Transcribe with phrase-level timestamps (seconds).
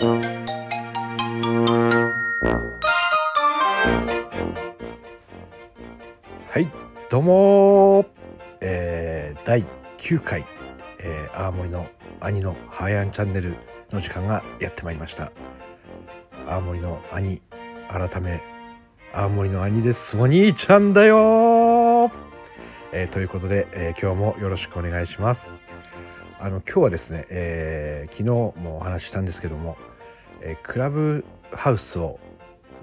[0.00, 0.04] は
[6.60, 6.70] い
[7.10, 8.06] どうも
[8.60, 9.64] えー、第
[9.96, 10.46] 9回、
[11.00, 11.88] えー、青森の
[12.20, 13.56] 兄のハワイアンチャンネル
[13.90, 15.32] の時間がやってまいりました。
[16.46, 17.42] 青森の兄
[17.88, 18.40] 改め
[19.12, 20.16] 青森の兄です。
[20.16, 22.12] お兄ちゃんだよ
[22.92, 25.56] えー、ということで、えー、今日もよろしくお願いします。
[26.40, 28.30] あの今日はですね、えー、昨日
[28.62, 29.76] もお話ししたんですけども、
[30.40, 32.18] え、クラブハウスを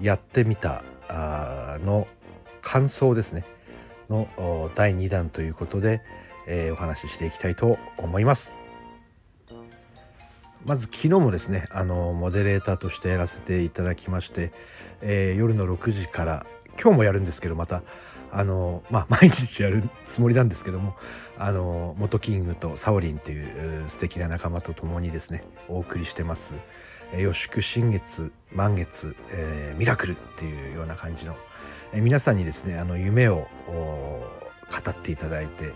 [0.00, 2.06] やってみたあの
[2.62, 3.44] 感想ですね
[4.10, 6.02] の第2弾ということで、
[6.46, 8.54] えー、お話ししていきたいと思います。
[10.64, 14.52] まず昨日もですねあのモデレーターとしてやらせていただきまして、
[15.00, 16.46] えー、夜の6時から
[16.80, 17.84] 今日もやるんですけどまた
[18.32, 20.96] あのまあ 毎日やるつもりなんですけども
[21.38, 26.58] あの元キングとサオリンという素敵な仲間と共にですねお送りしてます。
[27.14, 31.36] 予祝新月満月、えー、ミラクルっていうような感じの、
[31.92, 35.72] えー、皆さんにですねあの夢を語っていただいて、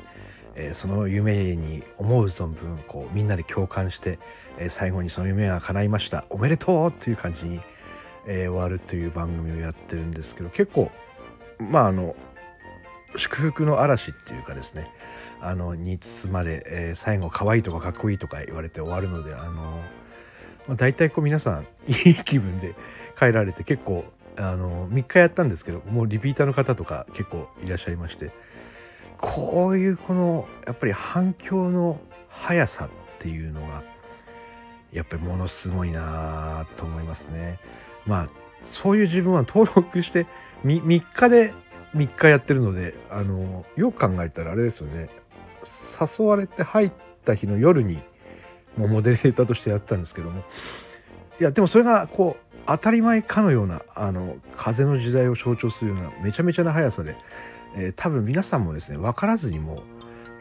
[0.54, 4.18] えー、その夢に思う存分こうみんなで共感して、
[4.58, 6.24] えー、最後にその夢が叶いました。
[6.30, 7.60] おめでとうという感じに、
[8.26, 10.90] えー、終わるという番組をやってるんですけど結構
[11.58, 12.16] まああの
[13.16, 14.90] 祝福の嵐っていうかですね
[15.40, 19.80] あのに包まれ、えー、最後可愛いとかかっこいいとか言われて終わるのであの、
[20.66, 22.74] まあ、大体こう皆さんいい気分で
[23.18, 24.04] 帰られて結構
[24.36, 28.30] あの3日やったんですけどもうリピーターの方とか結構いらっしゃいまして
[29.18, 33.82] こういうこのやっぱり反響の速さっていうのが
[34.92, 37.60] やっぱりものすごいなと思いますね。
[38.06, 38.28] まあ
[38.64, 40.26] そういう自分は登録して
[40.64, 41.52] 3, 3日で
[41.94, 45.10] 3日やってるのであのよく考えたらあれですよね
[46.00, 46.92] 誘われて入っ
[47.24, 48.02] た日の夜に
[48.76, 50.42] もうモデレーターとしてやってたんですけども。
[51.40, 57.16] いやでもそれがこう当たり前かのようなあの風の時代を象徴するようなめちゃめちゃな速さで、
[57.76, 59.78] えー、多分皆さんもですね分からずにもう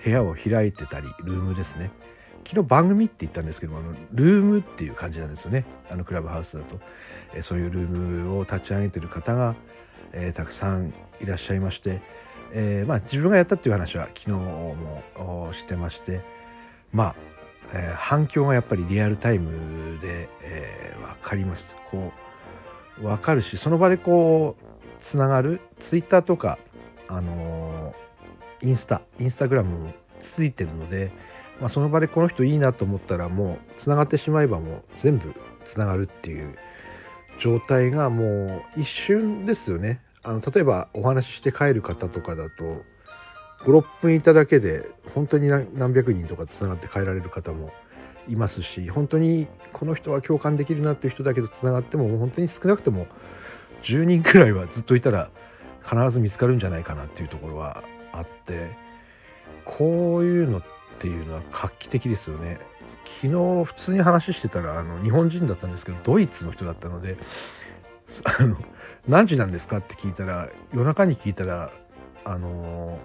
[0.03, 1.91] 部屋を開いてたりルームですね。
[2.45, 5.65] 昨日番組って言ったんですけどもあのルームっていう感じなんですよね。
[5.89, 6.79] あのクラブハウスだと、
[7.33, 9.55] えー、そういうルームを立ち上げてる方が、
[10.13, 12.01] えー、たくさんいらっしゃいまして、
[12.51, 16.21] えー、まあ自分がやったっていう話は昨日もしてまして
[16.91, 17.15] まあ
[17.73, 22.11] えー、反響がやっぱりリアルタイムで、えー、分かりますこ
[22.99, 26.57] う分かるしその場でこうつながるツイッターとか
[27.07, 31.11] あのー、インスタインスタグラムもついてるので、
[31.59, 36.57] まあ、その場でこの人いいなと思ったらもうつながってしまえばもう全部つながるっていう
[37.39, 38.25] 状態がも
[38.75, 40.01] う一瞬ですよね。
[40.23, 42.83] あの例えばお話しして帰る方とかだと
[43.65, 47.71] 56分いただけで本当に何百人とかつながって帰られる方も
[48.27, 53.07] いますし本当にこの人は共感できるなっていう人だけどつながっても本当に少なくても
[53.81, 55.29] 10人くらいはずっといたら
[55.83, 58.69] 必ず見つかるんじゃないかなっていうところはあって
[59.65, 60.63] こういうのっ
[60.97, 62.59] ていうのは画期的ですよね。
[63.05, 67.17] 昨日普通に話してたらあの日本人だったんですけどドイツの人だったので
[68.39, 68.57] 「あの
[69.07, 71.71] 何時なんですか?」って聞いたら夜中に聞いたら
[72.25, 72.99] あの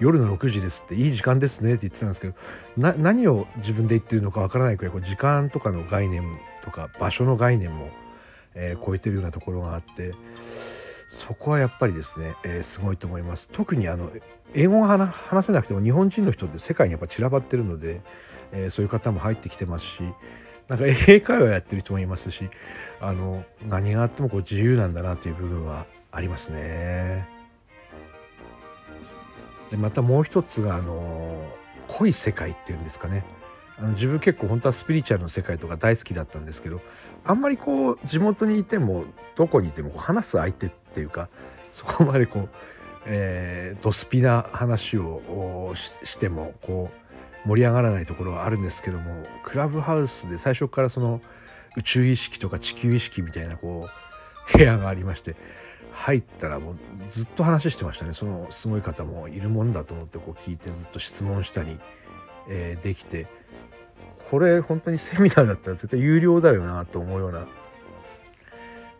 [0.00, 2.34] 夜の6時ですっていい時間ですねって言ってたんですけど
[2.76, 6.22] 何を自分で言ってるのかわからないくらいこう時間とかの概念
[6.64, 7.88] とか場所の概念も、
[8.54, 10.12] えー、超えてるようなところがあって
[11.08, 13.48] そこはやっぱりですね、えー、すごいと思います。
[13.52, 14.10] 特にあの
[14.54, 18.00] 英語が話せなくても日本人の人って世界にやっぱ散らばってるので、
[18.52, 20.02] えー、そういう方も入ってきてますし
[20.68, 22.48] なんか英会話やってる人もいますし
[23.00, 27.33] あの何があってもこう自由なんだなという部分はありますね。
[29.70, 31.42] でまたもう一つがあの
[31.88, 33.24] 濃い世界っていうんですかね。
[33.78, 36.80] あの自分結構本当はスピリチュアルの世界とか大好きだったんですけど
[37.24, 39.04] あんまりこう地元にいても
[39.34, 41.28] どこにいてもこう話す相手っていうか
[41.72, 42.48] そこまでこう、
[43.06, 46.90] えー、ドスピな話をしてもこ
[47.44, 51.20] う盛り上がらないところはあるんですけどもクラブハウスで最初からその
[51.76, 53.88] 宇宙意識とか地球意識みたいなこ
[54.54, 55.34] う部屋がありまして
[55.94, 56.76] 入ったらもう
[57.08, 58.12] ずっと話してましたね。
[58.12, 61.78] そのすごい方もいるもんだと思ってこう聞いてずっと質問したり、
[62.48, 63.26] えー、できて
[64.30, 67.46] これ本当にセミナーだったら絶対有料だよなと思うような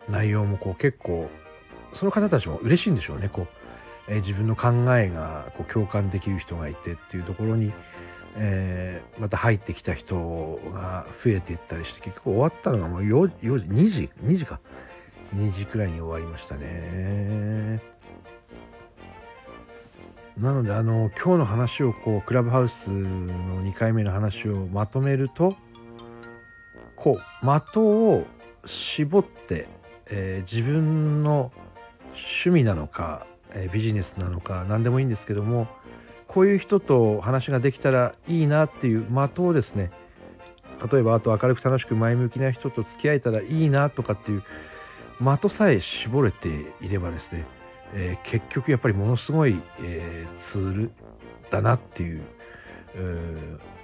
[0.09, 1.29] 内容もこう結構
[1.93, 3.29] その方たちも嬉しいんでしょうね。
[3.29, 3.47] こう、
[4.07, 7.73] えー、自分の考えがこう共感できる人がいてっていうところに、
[8.37, 14.61] えー、また入ってきた人が増えていったりして結局終わったのがもう 4, 時2時2時か。
[15.33, 17.81] 2時くらいに終わりましたね。
[20.37, 25.55] なのであの今日の話をこうクラブハウスの2回目の話をまとめると
[26.97, 28.25] こう的を
[28.65, 29.69] 絞って、
[30.11, 31.53] えー、自分の
[32.07, 35.67] 趣味なのか、えー、ビジネスなのか何でもいいんですけども
[36.27, 39.91] こういう人と話ができたらいいなっていう的をですね
[40.91, 44.43] 例えばあと明るく楽しく前向きな人と付き合えたらいいなとかっていう
[45.19, 46.49] 的さえ絞れて
[46.81, 47.45] いればですね、
[47.93, 50.91] えー、結局やっぱりものすごい、えー、ツール
[51.49, 52.21] だなっていう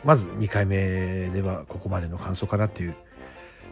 [0.04, 2.96] まず2回目ではここまでの感想かなっていう、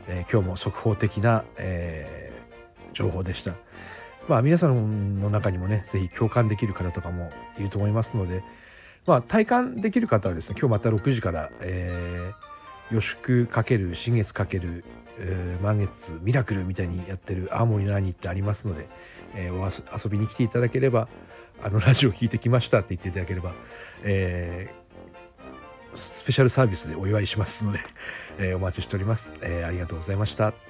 [0.08, 3.56] えー、今日も速報的な、えー、情報でした。
[4.28, 8.44] まあ皆さんの中にもね是非共感できる方とかもいると思いますので、
[9.08, 14.84] まあ、体感できる方はですね今日また6時から、えー、予祝かける新月かける、
[15.62, 18.88] 満月ミラクルみたいにやってる青森の兄ってありますので、
[19.36, 21.08] えー、遊びに来ていただければ
[21.62, 23.54] あのラジオ聞いてきましたって言っていただければ、
[24.04, 27.80] えー、スペシャルサービスでお祝いしますので、
[28.38, 30.69] えー、お待ちしております、え、ありがとうございました。